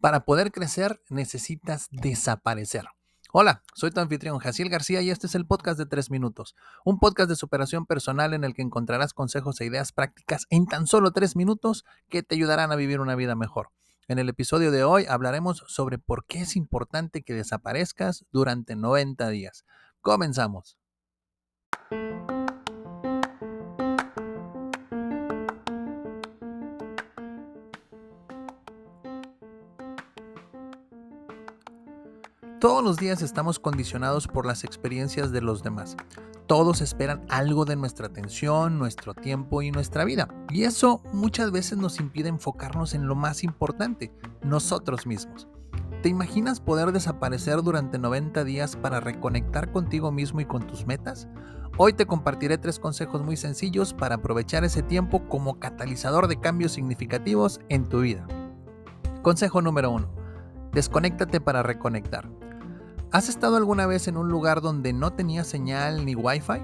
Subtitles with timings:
[0.00, 2.84] Para poder crecer necesitas desaparecer.
[3.32, 7.00] Hola, soy tu anfitrión Jaciel García y este es el podcast de 3 minutos, un
[7.00, 11.10] podcast de superación personal en el que encontrarás consejos e ideas prácticas en tan solo
[11.10, 13.70] 3 minutos que te ayudarán a vivir una vida mejor.
[14.06, 19.28] En el episodio de hoy hablaremos sobre por qué es importante que desaparezcas durante 90
[19.28, 19.64] días.
[20.00, 20.78] Comenzamos.
[32.60, 35.96] Todos los días estamos condicionados por las experiencias de los demás.
[36.48, 40.26] Todos esperan algo de nuestra atención, nuestro tiempo y nuestra vida.
[40.50, 44.12] Y eso muchas veces nos impide enfocarnos en lo más importante,
[44.42, 45.46] nosotros mismos.
[46.02, 51.28] ¿Te imaginas poder desaparecer durante 90 días para reconectar contigo mismo y con tus metas?
[51.76, 56.72] Hoy te compartiré tres consejos muy sencillos para aprovechar ese tiempo como catalizador de cambios
[56.72, 58.26] significativos en tu vida.
[59.22, 60.10] Consejo número 1.
[60.72, 62.37] Desconéctate para reconectar.
[63.10, 66.60] ¿Has estado alguna vez en un lugar donde no tenía señal ni wifi?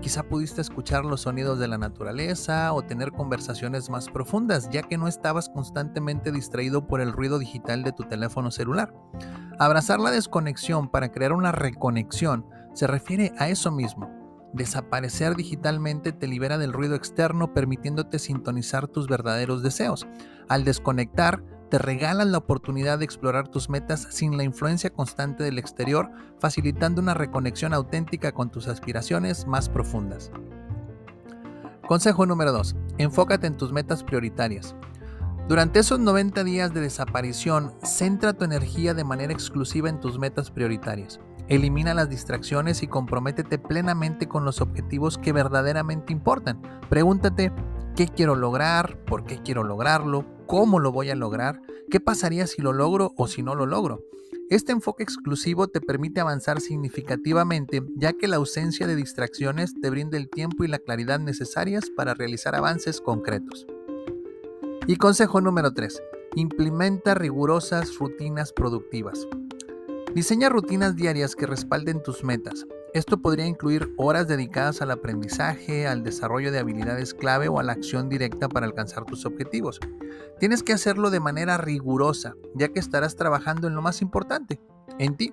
[0.00, 4.96] Quizá pudiste escuchar los sonidos de la naturaleza o tener conversaciones más profundas, ya que
[4.96, 8.94] no estabas constantemente distraído por el ruido digital de tu teléfono celular.
[9.58, 14.10] Abrazar la desconexión para crear una reconexión se refiere a eso mismo.
[14.54, 20.06] Desaparecer digitalmente te libera del ruido externo permitiéndote sintonizar tus verdaderos deseos.
[20.48, 25.58] Al desconectar, te regalan la oportunidad de explorar tus metas sin la influencia constante del
[25.58, 30.30] exterior, facilitando una reconexión auténtica con tus aspiraciones más profundas.
[31.88, 32.76] Consejo número 2.
[32.98, 34.76] Enfócate en tus metas prioritarias.
[35.48, 40.50] Durante esos 90 días de desaparición, centra tu energía de manera exclusiva en tus metas
[40.50, 41.20] prioritarias.
[41.48, 46.60] Elimina las distracciones y comprométete plenamente con los objetivos que verdaderamente importan.
[46.90, 47.50] Pregúntate,
[47.96, 48.98] ¿qué quiero lograr?
[49.06, 50.26] ¿Por qué quiero lograrlo?
[50.52, 54.04] Cómo lo voy a lograr, qué pasaría si lo logro o si no lo logro.
[54.50, 60.18] Este enfoque exclusivo te permite avanzar significativamente ya que la ausencia de distracciones te brinda
[60.18, 63.66] el tiempo y la claridad necesarias para realizar avances concretos.
[64.86, 66.02] Y consejo número 3.
[66.34, 69.26] Implementa rigurosas rutinas productivas.
[70.14, 72.66] Diseña rutinas diarias que respalden tus metas.
[72.94, 77.72] Esto podría incluir horas dedicadas al aprendizaje, al desarrollo de habilidades clave o a la
[77.72, 79.80] acción directa para alcanzar tus objetivos.
[80.38, 84.60] Tienes que hacerlo de manera rigurosa, ya que estarás trabajando en lo más importante,
[84.98, 85.32] en ti.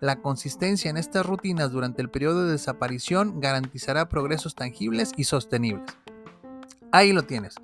[0.00, 5.86] La consistencia en estas rutinas durante el periodo de desaparición garantizará progresos tangibles y sostenibles.
[6.90, 7.54] Ahí lo tienes.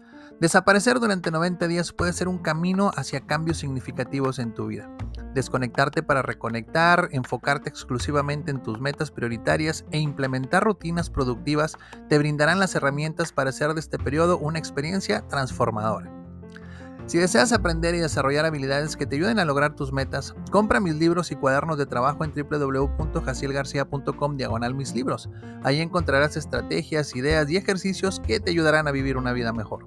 [0.41, 4.89] Desaparecer durante 90 días puede ser un camino hacia cambios significativos en tu vida.
[5.34, 11.77] Desconectarte para reconectar, enfocarte exclusivamente en tus metas prioritarias e implementar rutinas productivas
[12.09, 16.15] te brindarán las herramientas para hacer de este periodo una experiencia transformadora.
[17.06, 20.95] Si deseas aprender y desarrollar habilidades que te ayuden a lograr tus metas, compra mis
[20.95, 25.28] libros y cuadernos de trabajo en www.jacielgarcia.com diagonal mis libros.
[25.65, 29.87] Ahí encontrarás estrategias, ideas y ejercicios que te ayudarán a vivir una vida mejor.